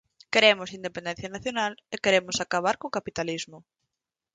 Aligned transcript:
Queremos 0.33 0.69
a 0.69 0.77
independencia 0.79 1.33
nacional 1.35 1.71
e 1.93 1.95
queremos 2.03 2.37
acabar 2.45 2.75
co 2.81 2.93
capitalismo. 2.97 3.57